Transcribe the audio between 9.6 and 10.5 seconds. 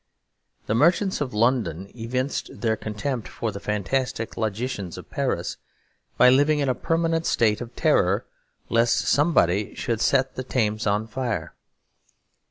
should set the